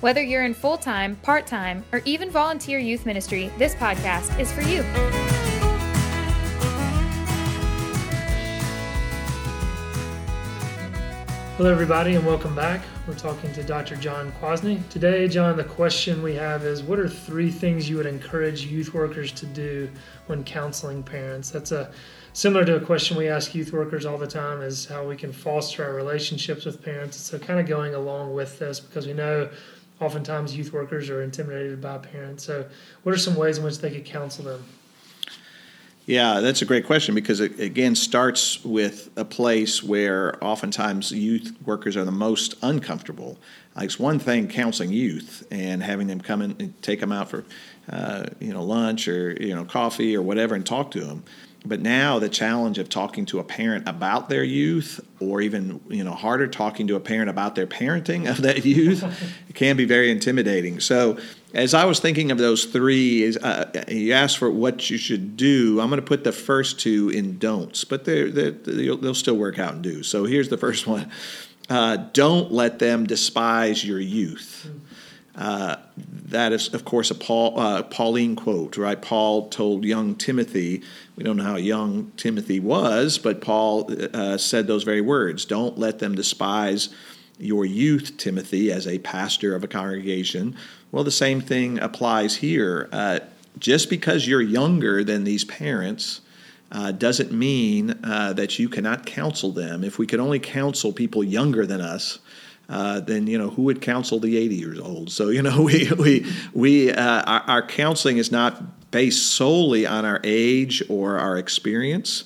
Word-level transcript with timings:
Whether 0.00 0.22
you're 0.22 0.44
in 0.44 0.54
full 0.54 0.78
time, 0.78 1.16
part 1.16 1.46
time, 1.46 1.84
or 1.92 2.00
even 2.06 2.30
volunteer 2.30 2.78
youth 2.78 3.04
ministry, 3.04 3.50
this 3.58 3.74
podcast 3.74 4.40
is 4.40 4.50
for 4.50 4.62
you. 4.62 4.82
Hello, 11.58 11.70
everybody, 11.70 12.14
and 12.14 12.24
welcome 12.24 12.54
back. 12.54 12.80
We're 13.06 13.12
talking 13.14 13.52
to 13.52 13.62
Dr. 13.62 13.94
John 13.96 14.32
Kwasny. 14.40 14.88
Today, 14.88 15.28
John, 15.28 15.58
the 15.58 15.64
question 15.64 16.22
we 16.22 16.34
have 16.34 16.64
is 16.64 16.82
What 16.82 16.98
are 16.98 17.06
three 17.06 17.50
things 17.50 17.86
you 17.86 17.98
would 17.98 18.06
encourage 18.06 18.64
youth 18.64 18.94
workers 18.94 19.32
to 19.32 19.44
do 19.44 19.90
when 20.28 20.44
counseling 20.44 21.02
parents? 21.02 21.50
That's 21.50 21.72
a 21.72 21.92
similar 22.32 22.64
to 22.64 22.76
a 22.76 22.80
question 22.80 23.18
we 23.18 23.28
ask 23.28 23.54
youth 23.54 23.74
workers 23.74 24.06
all 24.06 24.16
the 24.16 24.26
time 24.26 24.62
is 24.62 24.86
how 24.86 25.06
we 25.06 25.14
can 25.14 25.30
foster 25.30 25.84
our 25.84 25.92
relationships 25.92 26.64
with 26.64 26.82
parents. 26.82 27.18
So, 27.18 27.38
kind 27.38 27.60
of 27.60 27.66
going 27.66 27.94
along 27.94 28.32
with 28.32 28.58
this 28.58 28.80
because 28.80 29.06
we 29.06 29.12
know 29.12 29.50
oftentimes 30.00 30.56
youth 30.56 30.72
workers 30.72 31.10
are 31.10 31.22
intimidated 31.22 31.80
by 31.80 31.98
parents. 31.98 32.44
So, 32.44 32.66
what 33.02 33.14
are 33.14 33.18
some 33.18 33.36
ways 33.36 33.58
in 33.58 33.64
which 33.64 33.78
they 33.78 33.90
could 33.90 34.04
counsel 34.04 34.44
them? 34.44 34.64
Yeah, 36.06 36.40
that's 36.40 36.60
a 36.60 36.64
great 36.64 36.86
question 36.86 37.14
because 37.14 37.40
it 37.40 37.60
again 37.60 37.94
starts 37.94 38.64
with 38.64 39.10
a 39.16 39.24
place 39.24 39.82
where 39.82 40.42
oftentimes 40.42 41.12
youth 41.12 41.54
workers 41.64 41.96
are 41.96 42.04
the 42.04 42.10
most 42.10 42.56
uncomfortable. 42.62 43.38
Like 43.76 43.84
it's 43.84 43.98
one 43.98 44.18
thing 44.18 44.48
counseling 44.48 44.90
youth 44.90 45.46
and 45.50 45.82
having 45.82 46.08
them 46.08 46.20
come 46.20 46.42
in 46.42 46.56
and 46.58 46.82
take 46.82 46.98
them 46.98 47.12
out 47.12 47.30
for, 47.30 47.44
uh, 47.88 48.26
you 48.40 48.52
know, 48.52 48.64
lunch 48.64 49.06
or 49.06 49.36
you 49.40 49.54
know 49.54 49.64
coffee 49.64 50.16
or 50.16 50.22
whatever 50.22 50.54
and 50.54 50.66
talk 50.66 50.90
to 50.92 51.00
them. 51.00 51.22
But 51.64 51.80
now 51.80 52.18
the 52.18 52.30
challenge 52.30 52.78
of 52.78 52.88
talking 52.88 53.26
to 53.26 53.38
a 53.38 53.44
parent 53.44 53.86
about 53.86 54.30
their 54.30 54.42
youth, 54.42 54.98
or 55.20 55.42
even 55.42 55.80
you 55.88 56.02
know 56.02 56.12
harder 56.12 56.46
talking 56.46 56.86
to 56.86 56.96
a 56.96 57.00
parent 57.00 57.28
about 57.28 57.54
their 57.54 57.66
parenting 57.66 58.30
of 58.30 58.42
that 58.42 58.64
youth, 58.64 59.04
can 59.54 59.76
be 59.76 59.84
very 59.84 60.10
intimidating. 60.10 60.80
So 60.80 61.18
as 61.52 61.74
I 61.74 61.84
was 61.84 62.00
thinking 62.00 62.30
of 62.30 62.38
those 62.38 62.64
three, 62.64 63.22
is 63.22 63.36
uh, 63.36 63.84
you 63.88 64.12
asked 64.12 64.38
for 64.38 64.50
what 64.50 64.88
you 64.88 64.96
should 64.96 65.36
do. 65.36 65.80
I'm 65.80 65.90
going 65.90 66.00
to 66.00 66.06
put 66.06 66.24
the 66.24 66.32
first 66.32 66.80
two 66.80 67.10
in 67.10 67.38
don'ts, 67.38 67.84
but 67.84 68.04
they're, 68.04 68.30
they're, 68.30 68.52
they'll 68.52 69.14
still 69.14 69.36
work 69.36 69.58
out 69.58 69.74
and 69.74 69.82
do. 69.82 70.02
So 70.02 70.24
here's 70.24 70.48
the 70.48 70.58
first 70.58 70.86
one: 70.86 71.10
uh, 71.68 71.96
don't 72.14 72.50
let 72.50 72.78
them 72.78 73.06
despise 73.06 73.84
your 73.84 74.00
youth. 74.00 74.70
Uh, 75.36 75.76
that 75.96 76.52
is, 76.52 76.74
of 76.74 76.84
course, 76.84 77.10
a 77.10 77.14
Paul, 77.14 77.58
uh, 77.58 77.82
Pauline 77.84 78.36
quote, 78.36 78.76
right? 78.76 79.00
Paul 79.00 79.48
told 79.48 79.84
young 79.84 80.16
Timothy. 80.16 80.82
We 81.16 81.24
don't 81.24 81.36
know 81.36 81.44
how 81.44 81.56
young 81.56 82.12
Timothy 82.16 82.60
was, 82.60 83.18
but 83.18 83.40
Paul 83.40 83.90
uh, 84.12 84.36
said 84.38 84.66
those 84.66 84.82
very 84.82 85.00
words: 85.00 85.44
"Don't 85.44 85.78
let 85.78 85.98
them 85.98 86.14
despise." 86.14 86.88
your 87.40 87.64
youth, 87.64 88.16
Timothy, 88.18 88.70
as 88.70 88.86
a 88.86 88.98
pastor 88.98 89.54
of 89.54 89.64
a 89.64 89.68
congregation. 89.68 90.54
Well, 90.92 91.04
the 91.04 91.10
same 91.10 91.40
thing 91.40 91.78
applies 91.78 92.36
here. 92.36 92.88
Uh, 92.92 93.20
just 93.58 93.90
because 93.90 94.26
you're 94.26 94.42
younger 94.42 95.02
than 95.02 95.24
these 95.24 95.44
parents 95.44 96.20
uh, 96.70 96.92
doesn't 96.92 97.32
mean 97.32 97.98
uh, 98.04 98.32
that 98.34 98.58
you 98.58 98.68
cannot 98.68 99.06
counsel 99.06 99.50
them. 99.52 99.82
If 99.82 99.98
we 99.98 100.06
could 100.06 100.20
only 100.20 100.38
counsel 100.38 100.92
people 100.92 101.24
younger 101.24 101.66
than 101.66 101.80
us, 101.80 102.18
uh, 102.70 103.00
then 103.00 103.26
you 103.26 103.36
know 103.36 103.50
who 103.50 103.62
would 103.62 103.80
counsel 103.80 104.20
the 104.20 104.36
80 104.36 104.54
years 104.54 104.80
old. 104.80 105.10
So 105.10 105.28
you 105.28 105.42
know 105.42 105.62
we 105.62 105.90
we 105.92 106.26
we 106.54 106.92
uh, 106.92 107.22
our, 107.22 107.40
our, 107.42 107.66
counseling 107.66 108.18
is 108.18 108.30
not 108.30 108.90
based 108.90 109.32
solely 109.34 109.86
on 109.86 110.04
our 110.04 110.20
age 110.24 110.82
or 110.88 111.18
our 111.18 111.36
experience. 111.36 112.24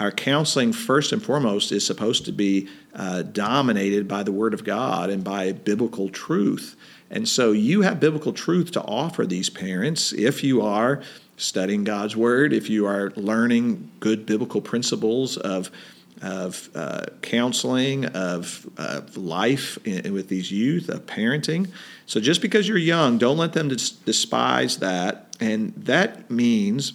Our 0.00 0.10
counseling, 0.10 0.72
first 0.72 1.12
and 1.12 1.22
foremost, 1.22 1.70
is 1.70 1.86
supposed 1.86 2.24
to 2.24 2.32
be 2.32 2.68
uh, 2.94 3.22
dominated 3.22 4.08
by 4.08 4.24
the 4.24 4.32
Word 4.32 4.52
of 4.52 4.64
God 4.64 5.08
and 5.08 5.22
by 5.22 5.52
biblical 5.52 6.08
truth. 6.08 6.74
And 7.10 7.28
so 7.28 7.52
you 7.52 7.82
have 7.82 8.00
biblical 8.00 8.32
truth 8.32 8.72
to 8.72 8.82
offer 8.82 9.24
these 9.24 9.50
parents 9.50 10.12
if 10.12 10.42
you 10.42 10.62
are 10.62 11.00
studying 11.36 11.84
God's 11.84 12.16
Word, 12.16 12.52
if 12.52 12.68
you 12.68 12.86
are 12.86 13.12
learning 13.14 13.90
good 14.00 14.26
biblical 14.26 14.60
principles 14.60 15.36
of, 15.36 15.70
of 16.22 16.70
uh, 16.74 17.06
counseling, 17.22 18.06
of, 18.06 18.68
of 18.76 19.16
life 19.16 19.78
in, 19.84 20.12
with 20.12 20.28
these 20.28 20.50
youth, 20.50 20.88
of 20.88 21.06
parenting. 21.06 21.70
So 22.06 22.20
just 22.20 22.40
because 22.40 22.68
you're 22.68 22.78
young, 22.78 23.18
don't 23.18 23.36
let 23.36 23.52
them 23.52 23.68
dis- 23.68 23.90
despise 23.90 24.78
that. 24.78 25.34
And 25.40 25.74
that 25.76 26.30
means 26.30 26.94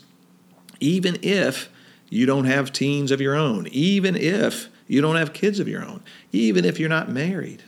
even 0.79 1.17
if 1.21 1.69
you 2.09 2.25
don't 2.25 2.45
have 2.45 2.71
teens 2.71 3.11
of 3.11 3.21
your 3.21 3.35
own, 3.35 3.67
even 3.67 4.15
if 4.15 4.69
you 4.87 5.01
don't 5.01 5.17
have 5.17 5.33
kids 5.33 5.59
of 5.59 5.67
your 5.67 5.85
own, 5.85 6.01
even 6.31 6.65
if 6.65 6.79
you're 6.79 6.89
not 6.89 7.09
married, 7.09 7.63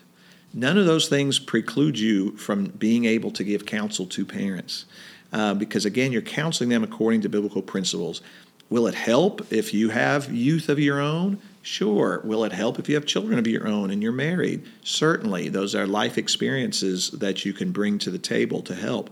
None 0.53 0.77
of 0.77 0.85
those 0.85 1.07
things 1.07 1.39
preclude 1.39 1.97
you 1.97 2.35
from 2.37 2.65
being 2.65 3.05
able 3.05 3.31
to 3.31 3.43
give 3.43 3.65
counsel 3.65 4.05
to 4.07 4.25
parents. 4.25 4.85
Uh, 5.31 5.53
because 5.53 5.85
again, 5.85 6.11
you're 6.11 6.21
counseling 6.21 6.69
them 6.69 6.83
according 6.83 7.21
to 7.21 7.29
biblical 7.29 7.61
principles. 7.61 8.21
Will 8.71 8.87
it 8.87 8.95
help 8.95 9.51
if 9.51 9.73
you 9.73 9.89
have 9.89 10.33
youth 10.33 10.69
of 10.69 10.79
your 10.79 10.99
own? 10.99 11.39
Sure. 11.61 12.21
Will 12.23 12.43
it 12.45 12.53
help 12.53 12.79
if 12.79 12.89
you 12.89 12.95
have 12.95 13.05
children 13.05 13.37
of 13.37 13.45
your 13.45 13.67
own 13.67 13.91
and 13.91 14.01
you're 14.01 14.11
married? 14.11 14.63
Certainly. 14.81 15.49
Those 15.49 15.75
are 15.75 15.85
life 15.85 16.17
experiences 16.17 17.11
that 17.11 17.45
you 17.45 17.53
can 17.53 17.71
bring 17.71 17.99
to 17.99 18.09
the 18.09 18.17
table 18.17 18.61
to 18.63 18.73
help. 18.73 19.09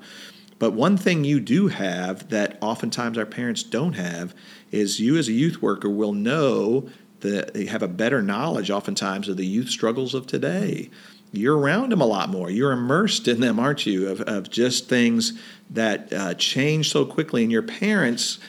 But 0.57 0.71
one 0.71 0.95
thing 0.95 1.25
you 1.25 1.41
do 1.41 1.67
have 1.67 2.29
that 2.29 2.57
oftentimes 2.61 3.17
our 3.17 3.25
parents 3.25 3.61
don't 3.61 3.93
have 3.93 4.33
is 4.71 4.99
you 4.99 5.17
as 5.17 5.27
a 5.27 5.33
youth 5.33 5.61
worker 5.61 5.89
will 5.89 6.13
know 6.13 6.89
that 7.19 7.53
you 7.53 7.67
have 7.67 7.83
a 7.83 7.87
better 7.87 8.21
knowledge 8.21 8.71
oftentimes 8.71 9.27
of 9.27 9.35
the 9.37 9.45
youth 9.45 9.69
struggles 9.69 10.13
of 10.13 10.25
today 10.25 10.89
you're 11.31 11.57
around 11.57 11.91
them 11.91 12.01
a 12.01 12.05
lot 12.05 12.29
more. 12.29 12.49
You're 12.49 12.71
immersed 12.71 13.27
in 13.27 13.39
them, 13.39 13.59
aren't 13.59 13.85
you? 13.85 14.09
Of, 14.09 14.21
of 14.21 14.49
just 14.49 14.89
things 14.89 15.39
that 15.69 16.11
uh, 16.11 16.33
change 16.35 16.91
so 16.91 17.05
quickly. 17.05 17.43
And 17.43 17.51
your 17.51 17.61
parents 17.61 18.39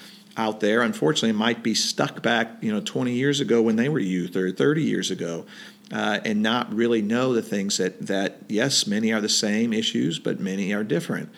out 0.40 0.60
there, 0.60 0.80
unfortunately, 0.80 1.32
might 1.32 1.62
be 1.62 1.74
stuck 1.74 2.22
back, 2.22 2.56
you 2.62 2.72
know, 2.72 2.80
20 2.80 3.12
years 3.12 3.40
ago 3.40 3.60
when 3.60 3.76
they 3.76 3.88
were 3.88 3.98
youth 3.98 4.34
or 4.36 4.50
30 4.50 4.82
years 4.82 5.10
ago. 5.10 5.44
Uh, 5.92 6.20
and 6.24 6.40
not 6.40 6.72
really 6.72 7.02
know 7.02 7.32
the 7.32 7.42
things 7.42 7.78
that, 7.78 8.06
that, 8.06 8.38
yes, 8.48 8.86
many 8.86 9.12
are 9.12 9.20
the 9.20 9.28
same 9.28 9.72
issues, 9.72 10.20
but 10.20 10.38
many 10.38 10.72
are 10.72 10.84
different. 10.84 11.28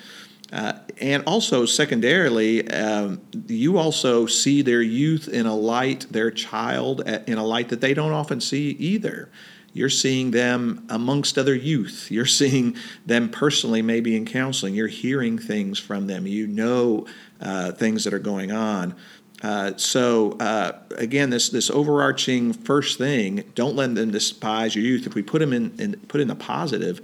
Uh, 0.53 0.75
and 1.01 1.25
also, 1.25 1.65
secondarily, 1.65 2.71
um, 2.71 3.19
you 3.47 3.79
also 3.79 4.27
see 4.27 4.61
their 4.61 4.83
youth 4.83 5.27
in 5.27 5.47
a 5.47 5.57
light, 5.57 6.07
their 6.11 6.31
child 6.31 7.01
in 7.27 7.39
a 7.39 7.45
light 7.45 7.71
that 7.71 7.81
they 7.81 7.95
don't 7.95 8.13
often 8.13 8.43
see 8.43 8.73
either 8.73 9.31
you're 9.73 9.89
seeing 9.89 10.33
them 10.33 10.85
amongst 10.91 11.39
other 11.39 11.55
youth. 11.55 12.11
You're 12.11 12.27
seeing 12.27 12.77
them 13.07 13.31
personally, 13.31 13.83
maybe 13.83 14.17
in 14.17 14.27
counseling. 14.27 14.75
You're 14.75 14.89
hearing 14.89 15.39
things 15.39 15.79
from 15.79 16.07
them. 16.07 16.27
You 16.27 16.47
know 16.47 17.07
uh, 17.41 17.73
things 17.73 18.05
that 18.05 18.13
are 18.13 18.19
going 18.19 18.53
on. 18.53 18.95
Uh, 19.43 19.77
so 19.77 20.33
uh, 20.33 20.79
again, 20.97 21.31
this 21.31 21.49
this 21.49 21.69
overarching 21.71 22.53
first 22.53 22.99
thing: 22.99 23.45
don't 23.55 23.75
let 23.75 23.95
them 23.95 24.11
despise 24.11 24.77
your 24.77 24.85
youth. 24.85 25.07
If 25.07 25.15
we 25.15 25.23
put 25.23 25.41
them 25.41 25.53
in, 25.53 25.75
in 25.81 25.95
put 26.07 26.21
in 26.21 26.29
the 26.29 26.37
positive, 26.37 27.01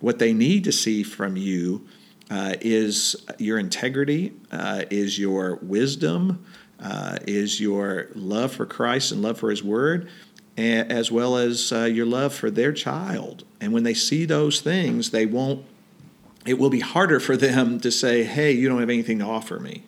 what 0.00 0.18
they 0.18 0.32
need 0.32 0.64
to 0.64 0.72
see 0.72 1.04
from 1.04 1.36
you 1.36 1.86
uh, 2.30 2.54
is 2.60 3.14
your 3.38 3.58
integrity, 3.58 4.32
uh, 4.50 4.82
is 4.90 5.16
your 5.16 5.56
wisdom, 5.62 6.44
uh, 6.80 7.18
is 7.26 7.60
your 7.60 8.08
love 8.14 8.52
for 8.52 8.66
Christ 8.66 9.12
and 9.12 9.22
love 9.22 9.38
for 9.38 9.50
His 9.50 9.62
Word 9.62 10.08
as 10.56 11.10
well 11.10 11.36
as 11.36 11.72
uh, 11.72 11.84
your 11.84 12.06
love 12.06 12.34
for 12.34 12.50
their 12.50 12.72
child. 12.72 13.44
And 13.60 13.72
when 13.72 13.82
they 13.82 13.94
see 13.94 14.24
those 14.24 14.60
things, 14.60 15.10
they 15.10 15.26
won't, 15.26 15.64
it 16.46 16.58
will 16.58 16.70
be 16.70 16.80
harder 16.80 17.20
for 17.20 17.36
them 17.36 17.80
to 17.80 17.90
say, 17.90 18.24
hey, 18.24 18.52
you 18.52 18.68
don't 18.68 18.80
have 18.80 18.90
anything 18.90 19.18
to 19.18 19.24
offer 19.24 19.58
me. 19.58 19.84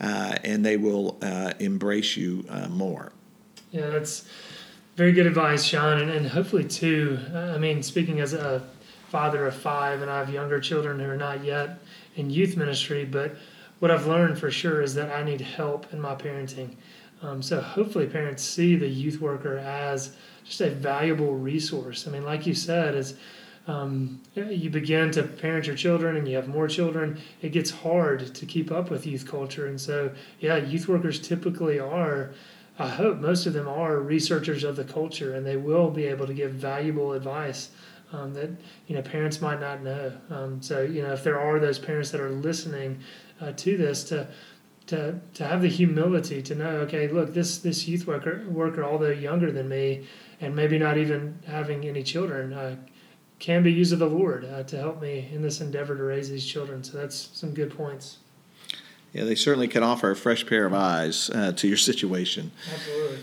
Uh, 0.00 0.36
and 0.44 0.64
they 0.64 0.76
will 0.76 1.16
uh, 1.22 1.54
embrace 1.58 2.16
you 2.16 2.44
uh, 2.48 2.68
more. 2.68 3.12
Yeah, 3.70 3.88
that's 3.88 4.28
very 4.94 5.12
good 5.12 5.26
advice, 5.26 5.64
Sean. 5.64 5.98
And, 6.00 6.10
and 6.10 6.26
hopefully, 6.26 6.64
too, 6.64 7.18
I 7.34 7.58
mean, 7.58 7.82
speaking 7.82 8.20
as 8.20 8.32
a 8.32 8.62
father 9.08 9.46
of 9.46 9.54
five, 9.54 10.02
and 10.02 10.10
I 10.10 10.18
have 10.18 10.30
younger 10.30 10.60
children 10.60 11.00
who 11.00 11.08
are 11.08 11.16
not 11.16 11.44
yet 11.44 11.78
in 12.16 12.30
youth 12.30 12.56
ministry, 12.56 13.04
but 13.04 13.36
what 13.78 13.90
I've 13.90 14.06
learned 14.06 14.38
for 14.38 14.50
sure 14.50 14.82
is 14.82 14.94
that 14.94 15.10
I 15.10 15.22
need 15.22 15.40
help 15.40 15.92
in 15.92 16.00
my 16.00 16.14
parenting. 16.14 16.76
Um, 17.22 17.42
so 17.42 17.60
hopefully 17.60 18.06
parents 18.06 18.42
see 18.42 18.76
the 18.76 18.88
youth 18.88 19.20
worker 19.20 19.58
as 19.58 20.14
just 20.44 20.60
a 20.60 20.70
valuable 20.70 21.34
resource. 21.34 22.06
I 22.06 22.10
mean, 22.10 22.24
like 22.24 22.46
you 22.46 22.54
said, 22.54 22.94
as 22.94 23.16
um, 23.66 24.20
you 24.34 24.70
begin 24.70 25.10
to 25.12 25.24
parent 25.24 25.66
your 25.66 25.76
children 25.76 26.16
and 26.16 26.28
you 26.28 26.36
have 26.36 26.46
more 26.46 26.68
children, 26.68 27.18
it 27.42 27.50
gets 27.50 27.70
hard 27.70 28.34
to 28.34 28.46
keep 28.46 28.70
up 28.70 28.90
with 28.90 29.06
youth 29.06 29.26
culture. 29.26 29.66
And 29.66 29.80
so, 29.80 30.12
yeah, 30.38 30.56
youth 30.56 30.88
workers 30.88 31.20
typically 31.20 31.80
are, 31.80 32.32
I 32.78 32.88
hope 32.88 33.18
most 33.18 33.46
of 33.46 33.54
them 33.54 33.66
are 33.66 33.98
researchers 33.98 34.62
of 34.62 34.76
the 34.76 34.84
culture 34.84 35.34
and 35.34 35.44
they 35.44 35.56
will 35.56 35.90
be 35.90 36.04
able 36.04 36.26
to 36.26 36.34
give 36.34 36.52
valuable 36.52 37.12
advice. 37.12 37.70
Um, 38.12 38.34
that 38.34 38.50
you 38.86 38.94
know 38.94 39.02
parents 39.02 39.40
might 39.40 39.58
not 39.58 39.82
know. 39.82 40.12
Um, 40.30 40.62
so 40.62 40.82
you 40.82 41.02
know 41.02 41.12
if 41.12 41.24
there 41.24 41.40
are 41.40 41.58
those 41.58 41.80
parents 41.80 42.12
that 42.12 42.20
are 42.20 42.30
listening 42.30 43.00
uh, 43.40 43.50
to 43.56 43.76
this, 43.76 44.04
to 44.04 44.28
to 44.86 45.20
to 45.34 45.46
have 45.46 45.62
the 45.62 45.68
humility 45.68 46.42
to 46.42 46.54
know, 46.54 46.68
okay, 46.78 47.08
look, 47.08 47.34
this 47.34 47.58
this 47.58 47.86
youth 47.88 48.06
worker 48.06 48.44
worker, 48.48 48.84
although 48.84 49.10
younger 49.10 49.50
than 49.50 49.68
me, 49.68 50.06
and 50.40 50.54
maybe 50.54 50.78
not 50.78 50.98
even 50.98 51.38
having 51.46 51.84
any 51.84 52.02
children, 52.02 52.52
uh, 52.52 52.76
can 53.38 53.62
be 53.62 53.72
used 53.72 53.92
of 53.92 53.98
the 53.98 54.06
Lord 54.08 54.44
uh, 54.44 54.62
to 54.64 54.76
help 54.78 55.00
me 55.00 55.28
in 55.32 55.42
this 55.42 55.60
endeavor 55.60 55.96
to 55.96 56.02
raise 56.02 56.30
these 56.30 56.46
children. 56.46 56.82
So 56.84 56.98
that's 56.98 57.30
some 57.32 57.52
good 57.52 57.76
points. 57.76 58.18
Yeah, 59.12 59.24
they 59.24 59.34
certainly 59.34 59.68
can 59.68 59.82
offer 59.82 60.10
a 60.10 60.16
fresh 60.16 60.46
pair 60.46 60.66
of 60.66 60.74
eyes 60.74 61.30
uh, 61.30 61.52
to 61.52 61.68
your 61.68 61.76
situation. 61.76 62.52
Absolutely. 62.72 63.18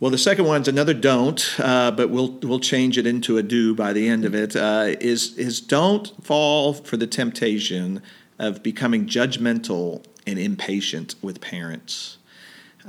Well, 0.00 0.10
the 0.10 0.18
second 0.18 0.44
one's 0.44 0.68
another 0.68 0.94
don't, 0.94 1.58
uh, 1.58 1.90
but 1.90 2.10
we'll 2.10 2.32
we'll 2.42 2.60
change 2.60 2.98
it 2.98 3.06
into 3.06 3.38
a 3.38 3.42
do 3.42 3.74
by 3.74 3.92
the 3.92 4.08
end 4.08 4.24
of 4.24 4.34
it. 4.34 4.56
Uh, 4.56 4.96
is 5.00 5.36
is 5.38 5.60
don't 5.60 6.12
fall 6.24 6.72
for 6.72 6.96
the 6.96 7.06
temptation 7.06 8.02
of 8.38 8.62
becoming 8.62 9.06
judgmental 9.06 10.04
and 10.26 10.38
impatient 10.38 11.14
with 11.22 11.40
parents. 11.40 12.18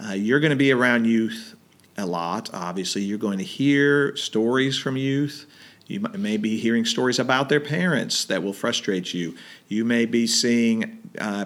Uh, 0.01 0.13
you're 0.13 0.39
going 0.39 0.51
to 0.51 0.55
be 0.57 0.71
around 0.71 1.05
youth 1.05 1.55
a 1.97 2.05
lot. 2.05 2.49
Obviously, 2.53 3.01
you're 3.01 3.17
going 3.17 3.37
to 3.37 3.43
hear 3.43 4.15
stories 4.15 4.77
from 4.77 4.97
youth. 4.97 5.45
You 5.87 5.99
may 5.99 6.37
be 6.37 6.57
hearing 6.57 6.83
stories 6.83 7.19
about 7.19 7.47
their 7.47 7.59
parents 7.59 8.25
that 8.25 8.41
will 8.41 8.53
frustrate 8.53 9.13
you. 9.13 9.35
You 9.67 9.85
may 9.85 10.05
be 10.05 10.25
seeing 10.25 10.99
uh, 11.19 11.45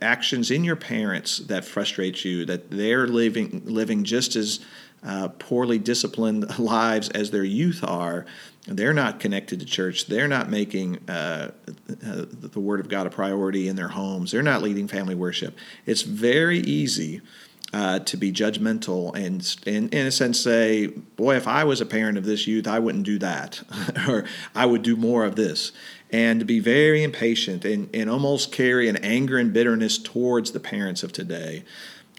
actions 0.00 0.50
in 0.50 0.62
your 0.62 0.76
parents 0.76 1.38
that 1.38 1.64
frustrate 1.64 2.24
you, 2.24 2.44
that 2.46 2.70
they're 2.70 3.08
living 3.08 3.62
living 3.64 4.04
just 4.04 4.36
as 4.36 4.60
uh, 5.04 5.28
poorly 5.28 5.78
disciplined 5.78 6.58
lives 6.58 7.08
as 7.10 7.30
their 7.30 7.44
youth 7.44 7.82
are. 7.84 8.26
They're 8.66 8.94
not 8.94 9.18
connected 9.18 9.58
to 9.60 9.66
church. 9.66 10.06
They're 10.06 10.28
not 10.28 10.48
making 10.48 11.08
uh, 11.08 11.50
uh 12.06 12.24
the 12.30 12.60
Word 12.60 12.78
of 12.78 12.88
God 12.88 13.06
a 13.06 13.10
priority 13.10 13.66
in 13.68 13.74
their 13.76 13.88
homes. 13.88 14.30
They're 14.30 14.42
not 14.42 14.62
leading 14.62 14.86
family 14.86 15.16
worship. 15.16 15.56
It's 15.84 16.02
very 16.02 16.58
easy 16.58 17.22
uh, 17.72 18.00
to 18.00 18.16
be 18.16 18.30
judgmental 18.30 19.14
and, 19.16 19.56
and, 19.66 19.92
in 19.94 20.06
a 20.06 20.10
sense, 20.10 20.40
say, 20.40 20.88
Boy, 21.16 21.36
if 21.36 21.48
I 21.48 21.64
was 21.64 21.80
a 21.80 21.86
parent 21.86 22.18
of 22.18 22.24
this 22.24 22.46
youth, 22.46 22.68
I 22.68 22.78
wouldn't 22.78 23.04
do 23.04 23.18
that, 23.20 23.62
or 24.08 24.24
I 24.54 24.66
would 24.66 24.82
do 24.82 24.96
more 24.96 25.24
of 25.24 25.36
this. 25.36 25.72
And 26.10 26.40
to 26.40 26.46
be 26.46 26.60
very 26.60 27.02
impatient 27.02 27.64
and, 27.64 27.88
and 27.94 28.10
almost 28.10 28.52
carry 28.52 28.88
an 28.88 28.96
anger 28.98 29.38
and 29.38 29.52
bitterness 29.52 29.96
towards 29.96 30.52
the 30.52 30.60
parents 30.60 31.02
of 31.02 31.12
today. 31.12 31.64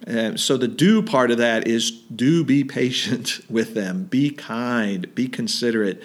Uh, 0.06 0.36
so 0.36 0.58
the 0.58 0.68
do 0.68 1.02
part 1.02 1.32
of 1.32 1.38
that 1.38 1.68
is 1.68 1.92
do 1.92 2.44
be 2.44 2.64
patient 2.64 3.40
with 3.50 3.74
them, 3.74 4.06
be 4.06 4.30
kind, 4.30 5.14
be 5.16 5.28
considerate. 5.28 6.02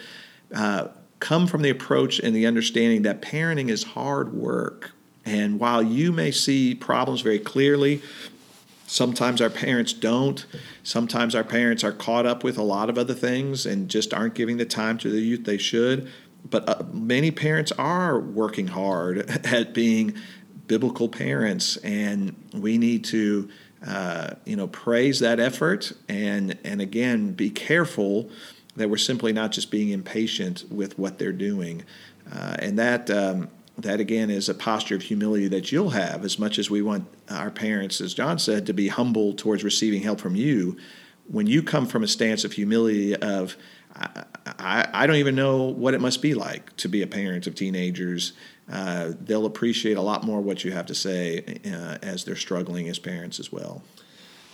Uh, 0.54 0.88
come 1.20 1.46
from 1.46 1.62
the 1.62 1.70
approach 1.70 2.18
and 2.20 2.34
the 2.34 2.46
understanding 2.46 3.02
that 3.02 3.20
parenting 3.20 3.68
is 3.68 3.82
hard 3.82 4.32
work. 4.32 4.92
And 5.24 5.58
while 5.58 5.82
you 5.82 6.12
may 6.12 6.30
see 6.30 6.74
problems 6.74 7.20
very 7.20 7.40
clearly, 7.40 8.00
Sometimes 8.88 9.42
our 9.42 9.50
parents 9.50 9.92
don't. 9.92 10.46
Sometimes 10.82 11.34
our 11.34 11.44
parents 11.44 11.84
are 11.84 11.92
caught 11.92 12.24
up 12.24 12.42
with 12.42 12.56
a 12.56 12.62
lot 12.62 12.88
of 12.88 12.96
other 12.96 13.12
things 13.12 13.66
and 13.66 13.86
just 13.90 14.14
aren't 14.14 14.34
giving 14.34 14.56
the 14.56 14.64
time 14.64 14.96
to 14.98 15.10
the 15.10 15.20
youth 15.20 15.44
they 15.44 15.58
should. 15.58 16.10
But 16.48 16.66
uh, 16.66 16.84
many 16.90 17.30
parents 17.30 17.70
are 17.72 18.18
working 18.18 18.68
hard 18.68 19.28
at 19.44 19.74
being 19.74 20.14
biblical 20.66 21.10
parents, 21.10 21.76
and 21.78 22.34
we 22.54 22.78
need 22.78 23.04
to, 23.06 23.50
uh, 23.86 24.34
you 24.44 24.56
know, 24.56 24.66
praise 24.66 25.20
that 25.20 25.38
effort 25.40 25.92
and 26.08 26.58
and 26.64 26.80
again 26.80 27.32
be 27.32 27.50
careful 27.50 28.30
that 28.76 28.88
we're 28.88 28.96
simply 28.96 29.32
not 29.32 29.52
just 29.52 29.70
being 29.70 29.90
impatient 29.90 30.64
with 30.70 30.98
what 30.98 31.19
they're 31.19 31.32
doing, 31.32 31.84
uh, 32.32 32.56
and 32.58 32.78
that. 32.78 33.10
Um, 33.10 33.48
that 33.78 34.00
again 34.00 34.28
is 34.28 34.48
a 34.48 34.54
posture 34.54 34.96
of 34.96 35.02
humility 35.02 35.46
that 35.46 35.70
you'll 35.70 35.90
have 35.90 36.25
as 36.25 36.36
much 36.36 36.58
as 36.58 36.69
we 36.69 36.82
want 36.82 37.06
our 37.30 37.48
parents, 37.48 38.00
as 38.00 38.12
John 38.12 38.40
said, 38.40 38.66
to 38.66 38.72
be 38.72 38.88
humble 38.88 39.34
towards 39.34 39.62
receiving 39.62 40.02
help 40.02 40.19
from 40.19 40.34
you. 40.34 40.76
When 41.28 41.46
you 41.46 41.62
come 41.62 41.86
from 41.86 42.02
a 42.02 42.08
stance 42.08 42.42
of 42.44 42.54
humility, 42.54 43.14
of 43.14 43.56
I, 43.94 44.88
I, 44.93 45.06
don't 45.06 45.17
even 45.17 45.35
know 45.35 45.64
what 45.64 45.94
it 45.94 46.00
must 46.00 46.23
be 46.23 46.35
like 46.35 46.75
to 46.76 46.88
be 46.88 47.02
a 47.02 47.06
parent 47.06 47.46
of 47.46 47.55
teenagers, 47.55 48.32
uh, 48.70 49.12
they'll 49.20 49.46
appreciate 49.46 49.96
a 49.96 50.02
lot 50.02 50.25
more 50.25 50.40
what 50.40 50.64
you 50.64 50.73
have 50.73 50.87
to 50.87 50.94
say 50.94 51.61
uh, 51.67 51.99
as 52.02 52.25
they're 52.25 52.37
struggling 52.37 52.88
as 52.88 52.99
parents 52.99 53.40
as 53.40 53.50
well. 53.50 53.82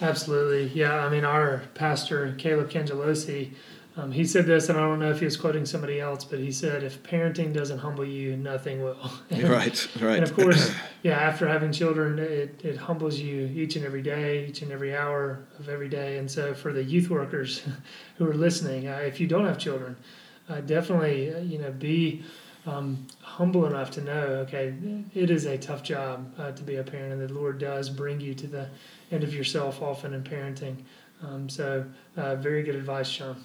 Absolutely. 0.00 0.68
Yeah. 0.78 1.04
I 1.04 1.08
mean, 1.08 1.24
our 1.24 1.62
pastor, 1.74 2.34
Caleb 2.38 2.70
Cangelosi, 2.70 3.52
um, 3.96 4.10
he 4.10 4.24
said 4.24 4.46
this, 4.46 4.68
and 4.68 4.76
I 4.76 4.80
don't 4.80 4.98
know 4.98 5.10
if 5.10 5.20
he 5.20 5.24
was 5.24 5.36
quoting 5.36 5.64
somebody 5.64 6.00
else, 6.00 6.24
but 6.24 6.40
he 6.40 6.50
said, 6.50 6.82
"If 6.82 7.02
parenting 7.04 7.52
doesn't 7.52 7.78
humble 7.78 8.04
you, 8.04 8.36
nothing 8.36 8.82
will." 8.82 8.98
and, 9.30 9.44
right, 9.44 9.88
right. 10.00 10.16
And 10.16 10.24
of 10.24 10.34
course, 10.34 10.72
yeah, 11.04 11.16
after 11.16 11.46
having 11.46 11.70
children, 11.70 12.18
it, 12.18 12.60
it 12.64 12.76
humbles 12.76 13.20
you 13.20 13.46
each 13.54 13.76
and 13.76 13.84
every 13.84 14.02
day, 14.02 14.46
each 14.46 14.62
and 14.62 14.72
every 14.72 14.96
hour 14.96 15.46
of 15.60 15.68
every 15.68 15.88
day. 15.88 16.18
And 16.18 16.28
so, 16.28 16.54
for 16.54 16.72
the 16.72 16.82
youth 16.82 17.08
workers 17.08 17.62
who 18.18 18.28
are 18.28 18.34
listening, 18.34 18.88
uh, 18.88 18.96
if 18.96 19.20
you 19.20 19.28
don't 19.28 19.46
have 19.46 19.58
children, 19.58 19.94
uh, 20.48 20.60
definitely, 20.60 21.32
uh, 21.32 21.38
you 21.38 21.58
know, 21.58 21.70
be 21.70 22.24
um, 22.66 23.06
humble 23.20 23.64
enough 23.66 23.92
to 23.92 24.00
know, 24.00 24.24
okay, 24.48 24.74
it 25.14 25.30
is 25.30 25.44
a 25.44 25.56
tough 25.56 25.84
job 25.84 26.34
uh, 26.38 26.50
to 26.50 26.64
be 26.64 26.76
a 26.76 26.82
parent, 26.82 27.12
and 27.12 27.28
the 27.28 27.32
Lord 27.32 27.58
does 27.58 27.90
bring 27.90 28.20
you 28.20 28.34
to 28.34 28.48
the 28.48 28.68
end 29.12 29.22
of 29.22 29.32
yourself 29.32 29.80
often 29.80 30.14
in 30.14 30.24
parenting. 30.24 30.78
Um, 31.22 31.48
so, 31.48 31.84
uh, 32.16 32.34
very 32.34 32.64
good 32.64 32.74
advice, 32.74 33.08
Sean. 33.08 33.36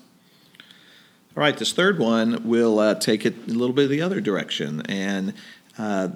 All 1.39 1.45
right, 1.45 1.55
this 1.55 1.71
third 1.71 1.99
one 1.99 2.43
will 2.43 2.79
uh, 2.79 2.95
take 2.95 3.25
it 3.25 3.47
a 3.47 3.51
little 3.51 3.73
bit 3.73 3.87
the 3.87 4.01
other 4.01 4.19
direction 4.19 4.81
and 4.87 5.33
uh, 5.77 6.09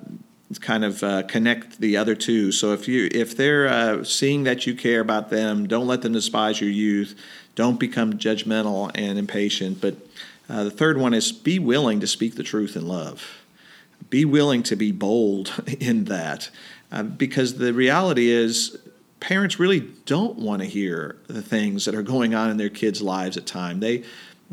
kind 0.59 0.83
of 0.83 1.01
uh, 1.01 1.23
connect 1.23 1.79
the 1.79 1.95
other 1.95 2.13
two. 2.13 2.51
So 2.51 2.73
if 2.73 2.89
you 2.89 3.07
if 3.09 3.37
they're 3.37 3.69
uh, 3.69 4.03
seeing 4.03 4.43
that 4.43 4.67
you 4.67 4.75
care 4.75 4.99
about 4.99 5.29
them, 5.29 5.65
don't 5.65 5.87
let 5.87 6.01
them 6.01 6.11
despise 6.11 6.59
your 6.59 6.69
youth. 6.69 7.17
Don't 7.55 7.79
become 7.79 8.15
judgmental 8.15 8.91
and 8.95 9.17
impatient. 9.17 9.79
But 9.79 9.95
uh, 10.49 10.65
the 10.65 10.71
third 10.71 10.97
one 10.97 11.13
is 11.13 11.31
be 11.31 11.57
willing 11.57 12.01
to 12.01 12.07
speak 12.07 12.35
the 12.35 12.43
truth 12.43 12.75
in 12.75 12.85
love. 12.85 13.45
Be 14.09 14.25
willing 14.25 14.61
to 14.63 14.75
be 14.75 14.91
bold 14.91 15.53
in 15.79 16.03
that, 16.03 16.49
uh, 16.91 17.03
because 17.03 17.59
the 17.59 17.73
reality 17.73 18.29
is 18.29 18.77
parents 19.21 19.57
really 19.57 19.79
don't 20.05 20.37
want 20.37 20.61
to 20.61 20.67
hear 20.67 21.15
the 21.27 21.41
things 21.41 21.85
that 21.85 21.95
are 21.95 22.03
going 22.03 22.35
on 22.35 22.49
in 22.49 22.57
their 22.57 22.67
kids' 22.67 23.01
lives 23.01 23.37
at 23.37 23.45
time. 23.45 23.79
They 23.79 24.03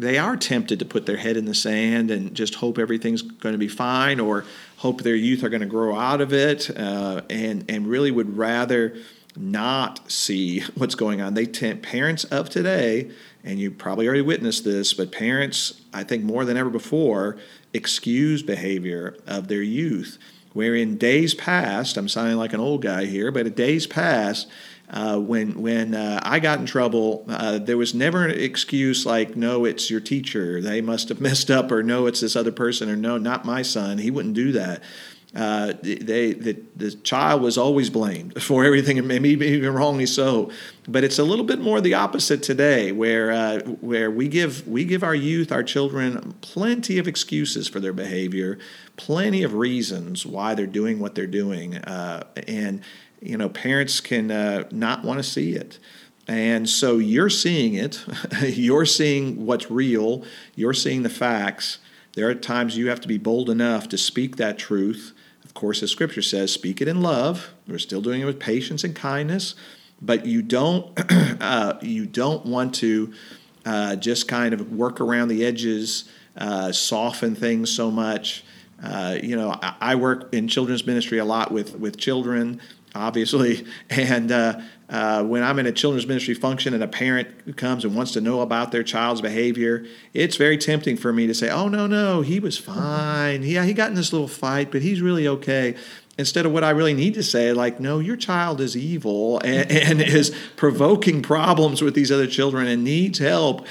they 0.01 0.17
are 0.17 0.37
tempted 0.37 0.79
to 0.79 0.85
put 0.85 1.05
their 1.05 1.19
head 1.19 1.37
in 1.37 1.45
the 1.45 1.55
sand 1.55 2.11
and 2.11 2.35
just 2.35 2.57
hope 2.57 2.79
everything's 2.79 3.21
going 3.21 3.53
to 3.53 3.59
be 3.59 3.69
fine 3.69 4.19
or 4.19 4.45
hope 4.79 5.03
their 5.03 5.15
youth 5.15 5.45
are 5.45 5.51
going 5.51 5.61
to 5.61 5.67
grow 5.67 5.95
out 5.95 6.23
of 6.23 6.33
it 6.33 6.71
uh, 6.79 7.21
and, 7.29 7.67
and 7.69 7.87
really 7.87 8.11
would 8.11 8.37
rather 8.37 8.97
not 9.37 10.11
see 10.11 10.61
what's 10.75 10.95
going 10.95 11.21
on. 11.21 11.35
They 11.35 11.45
tempt 11.45 11.83
parents 11.83 12.25
of 12.25 12.49
today, 12.49 13.11
and 13.45 13.59
you 13.59 13.71
probably 13.71 14.07
already 14.07 14.23
witnessed 14.23 14.65
this, 14.65 14.95
but 14.95 15.13
parents, 15.13 15.83
I 15.93 16.03
think 16.03 16.25
more 16.25 16.47
than 16.47 16.57
ever 16.57 16.71
before, 16.71 17.37
excuse 17.75 18.43
behavior 18.43 19.17
of 19.27 19.49
their 19.49 19.63
youth. 19.63 20.19
Where 20.53 20.75
in 20.75 20.97
days 20.97 21.35
past, 21.35 21.97
I'm 21.97 22.09
sounding 22.09 22.37
like 22.37 22.53
an 22.53 22.59
old 22.59 22.83
guy 22.83 23.05
here, 23.05 23.31
but 23.31 23.47
in 23.47 23.53
days 23.53 23.87
past, 23.87 24.49
uh, 24.91 25.19
when 25.19 25.61
when 25.63 25.95
uh, 25.95 26.21
I 26.23 26.41
got 26.41 26.59
in 26.59 26.67
trouble, 26.67 27.25
uh, 27.29 27.59
there 27.59 27.77
was 27.77 27.95
never 27.95 28.25
an 28.25 28.33
excuse 28.33 29.07
like, 29.07 29.37
"No, 29.37 29.65
it's 29.65 29.91
your 29.91 30.01
teacher. 30.01 30.61
They 30.61 30.81
must 30.81 31.09
have 31.09 31.21
messed 31.21 31.51
up," 31.51 31.71
or 31.71 31.83
"No, 31.83 32.07
it's 32.07 32.21
this 32.21 32.37
other 32.37 32.53
person," 32.53 32.91
or 32.91 32.97
"No, 32.97 33.17
not 33.17 33.45
my 33.45 33.63
son. 33.63 33.99
He 33.99 34.11
wouldn't 34.11 34.35
do 34.35 34.53
that." 34.53 34.83
Uh, 35.35 35.75
they 35.81 36.33
the, 36.33 36.61
the 36.75 36.91
child 36.91 37.41
was 37.41 37.57
always 37.57 37.89
blamed 37.89 38.43
for 38.43 38.65
everything, 38.65 38.99
and 38.99 39.07
maybe 39.07 39.29
even 39.47 39.73
wrongly 39.73 40.07
so. 40.07 40.51
But 40.89 41.05
it's 41.05 41.21
a 41.21 41.25
little 41.25 41.45
bit 41.45 41.61
more 41.61 41.81
the 41.81 41.95
opposite 41.95 42.43
today, 42.43 42.91
where 42.91 43.31
uh, 43.31 43.61
where 43.81 44.11
we 44.11 44.27
give 44.27 44.67
we 44.67 44.85
give 44.85 45.05
our 45.05 45.15
youth, 45.15 45.53
our 45.53 45.63
children, 45.63 46.35
plenty 46.41 46.99
of 46.99 47.07
excuses 47.07 47.69
for 47.69 47.79
their 47.79 47.93
behavior, 47.93 48.59
plenty 48.97 49.45
of 49.45 49.55
reasons 49.55 50.27
why 50.27 50.57
they're 50.57 50.67
doing 50.67 50.99
what 50.99 51.15
they're 51.15 51.29
doing, 51.29 51.77
uh, 51.77 52.25
and 52.49 52.83
you 53.21 53.37
know, 53.37 53.49
parents 53.49 54.01
can 54.01 54.31
uh, 54.31 54.65
not 54.71 55.05
want 55.05 55.19
to 55.19 55.23
see 55.23 55.53
it. 55.53 55.79
And 56.29 56.69
so 56.69 56.99
you're 56.99 57.31
seeing 57.31 57.75
it, 57.75 58.05
you're 58.43 58.87
seeing 58.87 59.47
what's 59.47 59.71
real, 59.71 60.25
you're 60.55 60.75
seeing 60.75 61.03
the 61.03 61.11
facts. 61.11 61.79
There 62.15 62.29
are 62.29 62.35
times 62.35 62.77
you 62.77 62.89
have 62.89 63.01
to 63.01 63.09
be 63.09 63.19
bold 63.19 63.51
enough 63.51 63.89
to 63.89 63.99
speak 63.99 64.37
that 64.37 64.59
truth. 64.59 65.13
Of 65.45 65.55
course, 65.55 65.83
as 65.83 65.91
scripture 65.91 66.23
says, 66.23 66.53
speak 66.53 66.81
it 66.81 66.89
in 66.89 67.03
love. 67.03 67.53
We're 67.67 67.79
still 67.79 68.01
doing 68.01 68.21
it 68.21 68.27
with 68.27 68.39
patience 68.39 68.85
and 68.85 68.95
kindness, 68.95 69.55
but 70.01 70.27
you 70.27 70.43
don't 70.43 70.93
uh, 71.41 71.79
you 71.83 72.07
don't 72.07 72.47
want 72.47 72.75
to 72.77 73.13
uh, 73.65 73.97
just 73.97 74.29
kind 74.29 74.55
of 74.55 74.73
work 74.73 75.01
around 75.01 75.29
the 75.29 75.45
edges 75.45 76.09
uh, 76.37 76.73
soften 76.73 77.35
things 77.35 77.71
so 77.71 77.91
much. 77.91 78.45
Uh, 78.83 79.19
you 79.23 79.37
know, 79.37 79.51
I, 79.63 79.75
I, 79.81 79.95
work 79.95 80.33
in 80.33 80.49
children's 80.49 80.87
ministry 80.87 81.19
a 81.19 81.25
lot 81.25 81.53
with 81.53 81.79
with 81.79 81.99
children, 81.99 82.61
obviously, 82.95 83.67
and 83.91 84.31
uh, 84.31 84.61
uh, 84.89 85.23
when 85.23 85.43
I'm 85.43 85.59
in 85.59 85.67
a 85.67 85.73
children's 85.73 86.07
ministry 86.07 86.35
function 86.35 86.75
and 86.75 86.83
a 86.83 86.89
parent 86.89 87.57
comes 87.57 87.85
and 87.85 87.95
wants 87.95 88.13
to 88.13 88.21
know 88.21 88.41
about 88.41 88.73
their 88.73 88.83
child's 88.83 89.21
behavior, 89.21 89.85
it's 90.13 90.37
very 90.37 90.59
tempting 90.59 90.97
for 90.97 91.13
me 91.13 91.27
to 91.27 91.35
say, 91.35 91.49
"Oh 91.49 91.69
no, 91.69 91.87
no, 91.87 92.23
he 92.23 92.41
was 92.41 92.59
fine. 92.59 93.43
Yeah, 93.43 93.65
he 93.65 93.73
got 93.73 93.89
in 93.89 93.95
this 93.95 94.13
little 94.13 94.29
fight, 94.29 94.71
but 94.71 94.83
he's 94.83 95.01
really 95.01 95.29
okay." 95.29 95.77
Instead 96.19 96.45
of 96.45 96.53
what 96.53 96.65
I 96.65 96.71
really 96.71 96.93
need 96.93 97.15
to 97.15 97.23
say, 97.23 97.53
like, 97.53 97.81
"No, 97.81 97.99
your 97.99 98.17
child 98.17 98.61
is 98.61 98.77
evil 98.77 99.41
and, 99.41 99.71
and 99.71 100.03
is 100.03 100.35
provoking 100.57 101.23
problems 101.23 101.83
with 101.83 101.95
these 101.95 102.11
other 102.11 102.27
children 102.27 102.67
and 102.67 102.85
needs 102.85 103.19
help." 103.19 103.67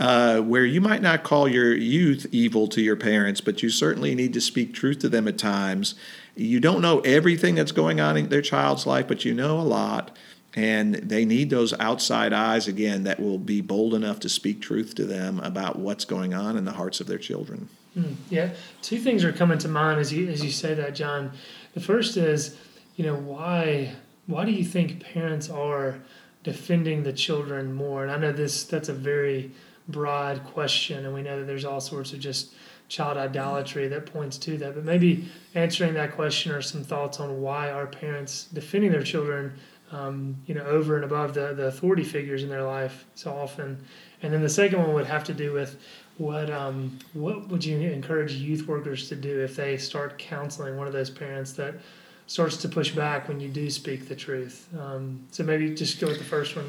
Uh, 0.00 0.40
where 0.40 0.64
you 0.64 0.80
might 0.80 1.02
not 1.02 1.22
call 1.22 1.46
your 1.46 1.72
youth 1.74 2.26
evil 2.32 2.66
to 2.66 2.80
your 2.80 2.96
parents, 2.96 3.40
but 3.40 3.62
you 3.62 3.68
certainly 3.68 4.16
need 4.16 4.32
to 4.32 4.40
speak 4.40 4.74
truth 4.74 4.98
to 4.98 5.08
them 5.08 5.28
at 5.28 5.38
times. 5.38 5.94
You 6.34 6.60
don't 6.60 6.80
know 6.80 7.00
everything 7.00 7.54
that's 7.54 7.72
going 7.72 8.00
on 8.00 8.16
in 8.16 8.28
their 8.28 8.42
child's 8.42 8.86
life, 8.86 9.06
but 9.08 9.24
you 9.24 9.34
know 9.34 9.60
a 9.60 9.62
lot. 9.62 10.16
And 10.54 10.94
they 10.94 11.24
need 11.24 11.50
those 11.50 11.72
outside 11.80 12.32
eyes 12.32 12.68
again 12.68 13.04
that 13.04 13.20
will 13.20 13.38
be 13.38 13.60
bold 13.60 13.94
enough 13.94 14.20
to 14.20 14.28
speak 14.28 14.60
truth 14.60 14.94
to 14.96 15.04
them 15.04 15.40
about 15.40 15.78
what's 15.78 16.04
going 16.04 16.34
on 16.34 16.58
in 16.58 16.64
the 16.64 16.72
hearts 16.72 17.00
of 17.00 17.06
their 17.06 17.18
children. 17.18 17.68
Mm, 17.96 18.16
yeah, 18.30 18.50
two 18.80 18.98
things 18.98 19.24
are 19.24 19.32
coming 19.32 19.58
to 19.58 19.68
mind 19.68 20.00
as 20.00 20.12
you 20.12 20.28
as 20.28 20.42
you 20.42 20.50
say 20.50 20.74
that, 20.74 20.94
John. 20.94 21.32
The 21.74 21.80
first 21.80 22.16
is, 22.16 22.56
you 22.96 23.04
know, 23.04 23.14
why 23.14 23.94
why 24.26 24.44
do 24.44 24.52
you 24.52 24.64
think 24.64 25.00
parents 25.00 25.50
are 25.50 26.00
defending 26.42 27.02
the 27.02 27.12
children 27.12 27.72
more? 27.74 28.02
And 28.02 28.12
I 28.12 28.16
know 28.16 28.32
this 28.32 28.64
that's 28.64 28.88
a 28.88 28.94
very 28.94 29.52
broad 29.88 30.44
question, 30.44 31.04
and 31.04 31.14
we 31.14 31.22
know 31.22 31.38
that 31.38 31.46
there's 31.46 31.64
all 31.64 31.80
sorts 31.80 32.12
of 32.12 32.20
just 32.20 32.54
child 32.92 33.16
idolatry 33.16 33.88
that 33.88 34.04
points 34.04 34.36
to 34.36 34.58
that. 34.58 34.74
But 34.74 34.84
maybe 34.84 35.26
answering 35.54 35.94
that 35.94 36.12
question 36.12 36.52
or 36.52 36.60
some 36.60 36.84
thoughts 36.84 37.20
on 37.20 37.40
why 37.40 37.70
are 37.70 37.86
parents 37.86 38.44
defending 38.52 38.92
their 38.92 39.02
children, 39.02 39.54
um, 39.90 40.36
you 40.46 40.54
know, 40.54 40.64
over 40.64 40.96
and 40.96 41.04
above 41.04 41.32
the, 41.32 41.54
the 41.54 41.68
authority 41.68 42.04
figures 42.04 42.42
in 42.42 42.50
their 42.50 42.64
life 42.64 43.06
so 43.14 43.32
often. 43.32 43.82
And 44.22 44.32
then 44.32 44.42
the 44.42 44.48
second 44.48 44.78
one 44.78 44.92
would 44.92 45.06
have 45.06 45.24
to 45.24 45.32
do 45.32 45.54
with 45.54 45.80
what 46.18 46.50
um, 46.50 46.98
what 47.14 47.48
would 47.48 47.64
you 47.64 47.78
encourage 47.78 48.32
youth 48.32 48.68
workers 48.68 49.08
to 49.08 49.16
do 49.16 49.40
if 49.40 49.56
they 49.56 49.78
start 49.78 50.18
counseling 50.18 50.76
one 50.76 50.86
of 50.86 50.92
those 50.92 51.08
parents 51.08 51.54
that 51.54 51.76
starts 52.26 52.56
to 52.58 52.68
push 52.68 52.92
back 52.92 53.28
when 53.28 53.40
you 53.40 53.48
do 53.48 53.68
speak 53.70 54.08
the 54.08 54.16
truth. 54.16 54.68
Um, 54.78 55.26
so 55.30 55.42
maybe 55.42 55.74
just 55.74 56.00
go 56.00 56.08
with 56.08 56.18
the 56.18 56.24
first 56.24 56.56
one. 56.56 56.64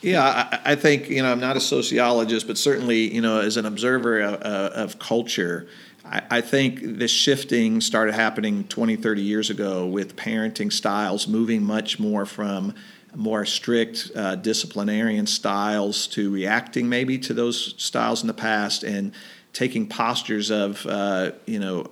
Yeah, 0.00 0.24
I, 0.24 0.72
I, 0.72 0.74
think 0.74 1.08
you 1.08 1.22
know 1.22 1.30
I'm 1.30 1.40
not 1.40 1.56
a 1.56 1.60
sociologist, 1.60 2.46
but 2.46 2.58
certainly 2.58 3.12
you 3.12 3.20
know 3.20 3.40
as 3.40 3.56
an 3.56 3.66
observer 3.66 4.20
of, 4.20 4.34
uh, 4.42 4.70
of 4.74 4.98
culture, 4.98 5.68
I, 6.04 6.22
I, 6.30 6.40
think 6.40 6.98
the 6.98 7.06
shifting 7.06 7.80
started 7.80 8.14
happening 8.14 8.64
20, 8.64 8.96
30 8.96 9.22
years 9.22 9.50
ago 9.50 9.86
with 9.86 10.16
parenting 10.16 10.72
styles 10.72 11.28
moving 11.28 11.62
much 11.62 12.00
more 12.00 12.26
from 12.26 12.74
more 13.14 13.44
strict 13.44 14.10
uh, 14.16 14.36
disciplinarian 14.36 15.26
styles 15.26 16.06
to 16.08 16.30
reacting 16.30 16.88
maybe 16.88 17.18
to 17.18 17.34
those 17.34 17.74
styles 17.76 18.22
in 18.22 18.26
the 18.26 18.34
past 18.34 18.82
and 18.82 19.12
taking 19.52 19.86
postures 19.86 20.50
of 20.50 20.84
uh, 20.86 21.32
you 21.46 21.58
know 21.58 21.86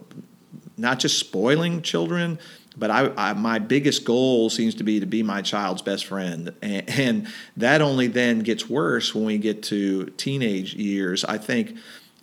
not 0.77 0.99
just 0.99 1.19
spoiling 1.19 1.83
children 1.83 2.39
but 2.77 2.91
I, 2.91 3.13
I, 3.17 3.33
my 3.35 3.59
biggest 3.59 4.05
goal 4.05 4.49
seems 4.51 4.75
to 4.77 4.85
be 4.85 5.01
to 5.01 5.07
be 5.07 5.23
my 5.23 5.43
child's 5.43 5.83
best 5.83 6.07
friend. 6.07 6.55
And, 6.63 6.91
and, 6.91 7.29
that 7.57 7.83
only 7.83 8.07
then 8.07 8.41
gets 8.41 8.69
worse 8.69 9.15
when 9.15 9.25
we 9.25 9.39
get 9.39 9.63
to 9.65 10.07
teenage 10.17 10.75
years. 10.75 11.25
I 11.25 11.39
think 11.39 11.77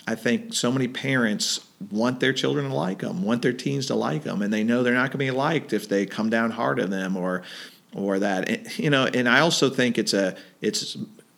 i 0.10 0.16
think 0.16 0.54
so 0.54 0.72
many 0.72 0.88
parents 0.88 1.60
want 1.92 2.22
their 2.22 2.32
children 2.32 2.70
to 2.70 2.74
like 2.74 3.00
them 3.00 3.24
want 3.24 3.42
their 3.42 3.52
teens 3.52 3.88
to 3.88 3.94
like 3.94 4.24
them 4.24 4.42
and 4.42 4.54
they 4.54 4.64
know 4.64 4.82
they're 4.82 4.94
not 4.94 5.12
going 5.12 5.12
to 5.12 5.18
be 5.18 5.32
liked 5.32 5.74
if 5.74 5.90
they 5.90 6.06
come 6.06 6.30
down 6.30 6.50
hard 6.50 6.80
on 6.80 6.90
them 6.90 7.18
or 7.18 7.44
or 7.94 8.18
that. 8.20 8.48
And, 8.48 8.80
you 8.80 8.90
know 8.90 9.06
and 9.06 9.28
i 9.28 9.42
also 9.42 9.70
think 9.70 9.98
it's 9.98 10.14
a 10.14 10.36
it's 10.62 10.98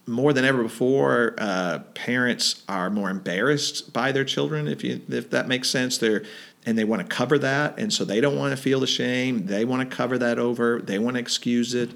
more 0.09 0.33
than 0.33 0.43
ever 0.43 0.63
before, 0.63 1.35
uh, 1.37 1.79
parents 1.93 2.63
are 2.67 2.89
more 2.89 3.09
embarrassed 3.09 3.93
by 3.93 4.11
their 4.11 4.25
children. 4.25 4.67
If 4.67 4.83
you 4.83 5.01
if 5.07 5.29
that 5.29 5.47
makes 5.47 5.69
sense, 5.69 5.99
they're 5.99 6.23
and 6.65 6.77
they 6.77 6.83
want 6.83 7.01
to 7.01 7.07
cover 7.07 7.39
that 7.39 7.79
and 7.79 7.91
so 7.91 8.03
they 8.05 8.21
don't 8.21 8.37
want 8.37 8.55
to 8.55 8.61
feel 8.61 8.79
the 8.79 8.87
shame 8.87 9.45
they 9.45 9.65
want 9.65 9.87
to 9.87 9.95
cover 9.95 10.17
that 10.17 10.39
over 10.39 10.81
they 10.81 10.99
want 10.99 11.15
to 11.15 11.19
excuse 11.19 11.73
it. 11.73 11.91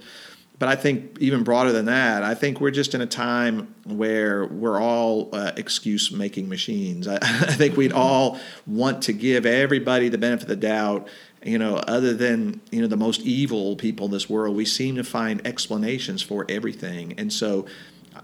But 0.59 0.69
i 0.69 0.75
think 0.75 1.17
even 1.19 1.43
broader 1.43 1.71
than 1.71 1.85
that 1.85 2.23
i 2.23 2.35
think 2.35 2.61
we're 2.61 2.71
just 2.71 2.95
in 2.95 3.01
a 3.01 3.05
time 3.07 3.73
where 3.85 4.45
we're 4.45 4.79
all 4.79 5.29
uh, 5.33 5.51
excuse 5.57 6.11
making 6.11 6.47
machines. 6.47 7.07
I, 7.09 7.15
I, 7.15 7.53
think 7.53 7.75
we'd 7.75 7.91
all 7.91 8.39
want 8.65 9.03
to 9.03 9.13
give 9.13 9.45
everybody 9.45 10.09
the 10.09 10.17
benefit 10.17 10.43
of 10.43 10.49
the 10.49 10.55
doubt 10.55 11.07
you 11.43 11.57
know 11.57 11.75
other 11.75 12.13
than 12.13 12.61
you 12.71 12.81
know 12.81 12.87
the 12.87 12.97
most 12.97 13.21
evil 13.21 13.75
people 13.75 14.05
in 14.05 14.11
this 14.11 14.29
world. 14.29 14.55
We 14.55 14.65
seem 14.65 14.95
to 14.95 15.03
find 15.03 15.45
explanations 15.45 16.21
for 16.21 16.45
everything. 16.49 17.13
And 17.17 17.31
so 17.31 17.65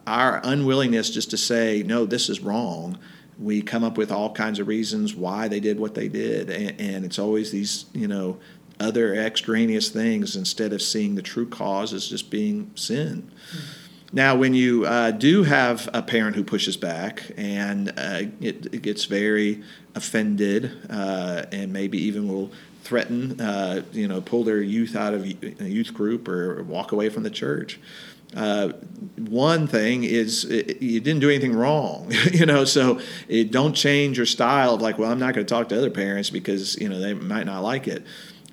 our 0.08 0.39
unwillingness 0.43 1.10
just 1.10 1.31
to 1.31 1.38
say 1.38 1.84
no 1.86 2.05
this 2.05 2.29
is 2.29 2.39
wrong 2.39 2.98
we 3.39 3.62
come 3.62 3.84
up 3.84 3.98
with 3.98 4.12
all 4.12 4.31
kinds 4.34 4.60
of 4.60 4.67
reasons 4.67 5.15
why 5.15 5.48
they 5.48 5.60
did 5.60 5.79
what 5.79 5.96
they 5.96 6.08
did 6.08 6.50
and, 6.50 6.79
and, 6.79 7.05
it's 7.05 7.17
always 7.17 7.51
these 7.51 7.86
you 7.93 8.08
know 8.08 8.38
other 8.79 9.13
extraneous 9.13 9.89
things 9.89 10.36
instead 10.36 10.74
of 10.74 10.81
seeing 10.81 11.15
the 11.15 11.22
true 11.22 11.48
cause 11.48 11.93
as 11.93 12.08
just 12.08 12.29
being 12.29 12.72
sin 12.75 13.31
mm-hmm. 13.51 14.15
now 14.15 14.36
when 14.36 14.53
you 14.53 14.86
uh, 14.86 15.12
do 15.12 15.43
have 15.43 15.89
a 15.93 16.01
parent 16.01 16.36
who 16.36 16.43
pushes 16.43 16.77
back 16.77 17.31
and 17.38 17.89
uh, 17.98 18.22
it, 18.41 18.74
it, 18.74 18.81
gets 18.81 19.05
very 19.05 19.63
offended 19.96 20.72
uh, 20.89 21.46
and 21.51 21.74
maybe 21.74 21.98
even 21.98 22.27
will 22.27 22.51
threaten 22.81 23.39
uh, 23.41 23.83
you 23.91 24.07
know 24.07 24.21
pull 24.21 24.43
their 24.43 24.62
youth 24.62 24.95
out 24.95 25.13
of 25.13 25.24
a 25.24 25.69
youth 25.69 25.93
group 25.93 26.27
or 26.27 26.63
walk 26.63 26.91
away 26.91 27.09
from 27.09 27.24
the 27.24 27.29
church 27.29 27.79
uh, 28.36 28.69
one 29.17 29.65
thing 29.65 30.03
is 30.03 30.45
it, 30.45 30.81
you 30.81 31.00
didn't 31.00 31.19
do 31.19 31.29
anything 31.29 31.53
wrong, 31.53 32.12
you 32.31 32.45
know. 32.45 32.63
So 32.63 33.00
it, 33.27 33.51
don't 33.51 33.74
change 33.74 34.17
your 34.17 34.25
style 34.25 34.75
of 34.75 34.81
like, 34.81 35.00
well, 35.00 35.12
I'm 35.12 35.19
not 35.19 35.33
going 35.33 35.45
to 35.45 35.51
talk 35.51 35.69
to 35.69 35.77
other 35.77 35.89
parents 35.89 36.29
because 36.29 36.77
you 36.79 36.89
know 36.89 37.00
they 37.00 37.13
might 37.13 37.45
not 37.45 37.63
like 37.63 37.88
it. 37.88 38.05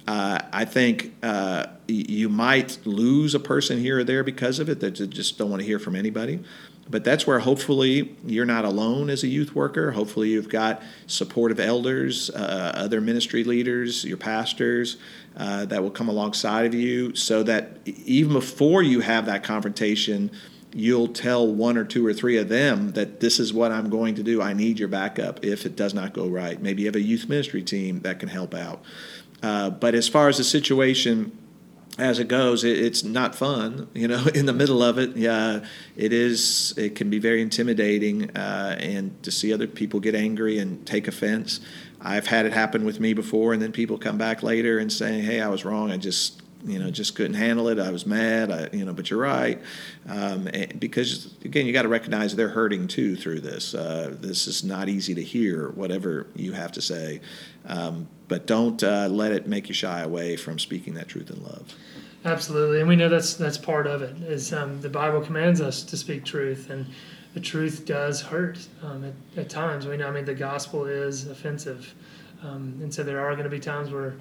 Uh, 0.09 0.39
I 0.53 0.65
think 0.65 1.15
uh, 1.23 1.67
you 1.89 2.29
might 2.29 2.79
lose 2.87 3.35
a 3.35 3.41
person 3.41 3.79
here 3.79 3.99
or 3.99 4.05
there 4.05 4.23
because 4.23 4.61
of 4.61 4.69
it 4.69 4.81
that 4.81 4.93
just 4.93 5.37
don't 5.37 5.51
want 5.51 5.61
to 5.61 5.67
hear 5.67 5.79
from 5.79 5.97
anybody. 5.97 6.41
But 6.89 7.03
that's 7.03 7.27
where 7.27 7.41
hopefully 7.41 8.17
you're 8.25 8.47
not 8.47 8.65
alone 8.65 9.11
as 9.11 9.25
a 9.25 9.27
youth 9.27 9.55
worker. 9.55 9.91
Hopefully 9.91 10.31
you've 10.31 10.49
got 10.49 10.83
supportive 11.07 11.59
elders, 11.59 12.31
uh, 12.31 12.73
other 12.77 13.01
ministry 13.01 13.43
leaders, 13.43 14.05
your 14.05 14.17
pastors, 14.17 14.97
uh, 15.37 15.65
that 15.67 15.83
will 15.83 15.91
come 15.91 16.09
alongside 16.09 16.67
of 16.67 16.75
you 16.75 17.15
so 17.15 17.43
that 17.43 17.79
even 17.85 18.33
before 18.33 18.83
you 18.83 19.01
have 19.01 19.27
that 19.27 19.43
confrontation, 19.43 20.31
you'll 20.73 21.09
tell 21.09 21.47
one 21.47 21.77
or 21.77 21.85
two 21.85 22.07
or 22.07 22.13
three 22.13 22.37
of 22.37 22.49
them 22.49 22.93
that 22.93 23.19
this 23.21 23.41
is 23.41 23.53
what 23.53 23.73
I'm 23.73 23.91
going 23.91 24.15
to 24.15 24.23
do. 24.23 24.41
I 24.41 24.53
need 24.53 24.79
your 24.79 24.89
backup 24.89 25.45
if 25.45 25.67
it 25.67 25.75
does 25.75 25.93
not 25.93 26.13
go 26.13 26.29
right. 26.29 26.61
Maybe 26.61 26.83
you 26.83 26.89
have 26.89 26.97
a 26.97 27.01
youth 27.01 27.29
ministry 27.29 27.63
team 27.63 28.01
that 28.01 28.21
can 28.21 28.29
help 28.29 28.55
out. 28.55 28.83
Uh, 29.43 29.71
but 29.71 29.95
as 29.95 30.09
far 30.09 30.29
as 30.29 30.37
the 30.37 30.45
situation 30.45 31.37
as 31.99 32.19
it 32.19 32.29
goes, 32.29 32.65
it, 32.65 32.79
it's 32.79 33.03
not 33.05 33.35
fun. 33.35 33.89
You 33.97 34.09
know, 34.09 34.27
in 34.35 34.47
the 34.47 34.53
middle 34.53 34.83
of 34.83 34.99
it, 34.99 35.17
yeah, 35.17 35.65
it 35.97 36.13
is. 36.13 36.75
It 36.77 36.95
can 36.95 37.09
be 37.09 37.19
very 37.19 37.41
intimidating, 37.41 38.31
uh, 38.37 38.77
and 38.79 39.21
to 39.23 39.31
see 39.31 39.53
other 39.53 39.67
people 39.67 40.01
get 40.01 40.15
angry 40.15 40.59
and 40.59 40.87
take 40.87 41.09
offense. 41.09 41.61
I've 42.01 42.27
had 42.27 42.45
it 42.45 42.53
happen 42.53 42.85
with 42.85 43.01
me 43.01 43.15
before, 43.15 43.55
and 43.55 43.63
then 43.63 43.73
people 43.73 43.97
come 43.97 44.19
back 44.19 44.43
later 44.43 44.79
and 44.79 44.93
say, 44.93 45.21
"Hey, 45.21 45.41
I 45.41 45.49
was 45.49 45.65
wrong. 45.65 45.91
I 45.91 45.97
just." 45.97 46.43
You 46.65 46.79
know, 46.79 46.91
just 46.91 47.15
couldn't 47.15 47.35
handle 47.35 47.69
it. 47.69 47.79
I 47.79 47.91
was 47.91 48.07
mad. 48.07 48.51
I, 48.51 48.69
you 48.75 48.85
know, 48.85 48.93
but 48.93 49.11
you're 49.11 49.21
right, 49.21 49.61
um, 50.09 50.49
because 50.79 51.35
again, 51.45 51.67
you 51.67 51.73
got 51.73 51.83
to 51.83 51.89
recognize 51.89 52.35
they're 52.35 52.49
hurting 52.49 52.89
too 52.89 53.15
through 53.15 53.41
this. 53.41 53.75
Uh, 53.75 54.17
this 54.21 54.47
is 54.47 54.65
not 54.65 54.89
easy 54.89 55.15
to 55.15 55.23
hear, 55.23 55.71
whatever 55.71 56.27
you 56.35 56.53
have 56.53 56.73
to 56.73 56.83
say, 56.83 57.21
um, 57.67 58.09
but 58.29 58.47
don't 58.47 58.83
uh, 58.83 59.09
let 59.09 59.33
it 59.33 59.47
make 59.47 59.69
you 59.69 59.75
shy 59.75 60.01
away 60.01 60.37
from 60.37 60.59
speaking 60.59 60.95
that 60.95 61.09
truth 61.09 61.31
in 61.31 61.43
love. 61.43 61.75
Absolutely, 62.25 62.81
and 62.81 62.89
we 62.89 62.97
know 62.97 63.09
that's 63.09 63.35
that's 63.35 63.59
part 63.59 63.87
of 63.87 64.03
it. 64.03 64.17
Is 64.23 64.53
um, 64.53 64.81
the 64.81 64.89
Bible 64.89 65.21
commands 65.21 65.61
us 65.61 65.85
to 65.85 65.97
speak 65.97 66.25
truth, 66.25 66.71
and 66.71 66.85
the 67.35 67.41
truth 67.41 67.85
does 67.85 68.21
hurt 68.21 68.67
um, 68.83 69.05
at, 69.05 69.39
at, 69.39 69.49
times. 69.49 69.87
We 69.87 69.97
know, 69.97 70.09
I 70.09 70.11
mean, 70.11 70.25
the 70.25 70.35
gospel 70.35 70.87
is 70.87 71.29
offensive, 71.29 71.95
um, 72.43 72.79
and 72.83 72.93
so 72.93 73.05
there 73.05 73.21
are 73.21 73.33
going 73.33 73.45
to 73.45 73.51
be 73.51 73.61
times 73.61 73.91
where 73.91 74.17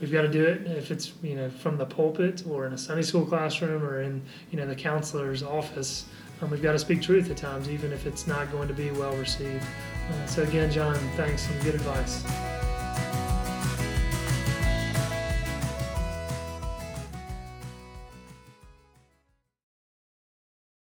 we've 0.00 0.12
got 0.12 0.22
to 0.22 0.28
do 0.28 0.44
it. 0.44 0.66
If 0.66 0.90
it's 0.90 1.12
you 1.22 1.36
know 1.36 1.50
from 1.50 1.76
the 1.76 1.86
pulpit 1.86 2.44
or 2.48 2.66
in 2.66 2.72
a 2.72 2.78
Sunday 2.78 3.02
school 3.02 3.24
classroom 3.24 3.82
or 3.84 4.02
in 4.02 4.22
you 4.50 4.58
know 4.58 4.66
the 4.66 4.74
counselor's 4.74 5.42
office, 5.42 6.06
um, 6.42 6.50
we've 6.50 6.62
got 6.62 6.72
to 6.72 6.78
speak 6.78 7.02
truth 7.02 7.30
at 7.30 7.36
times, 7.36 7.68
even 7.68 7.92
if 7.92 8.06
it's 8.06 8.26
not 8.26 8.50
going 8.50 8.68
to 8.68 8.74
be 8.74 8.90
well 8.92 9.14
received. 9.16 9.64
Uh, 10.10 10.26
so 10.26 10.42
again, 10.42 10.70
John, 10.70 10.96
thanks 11.16 11.48
and 11.48 11.62
good 11.62 11.74
advice. 11.74 12.24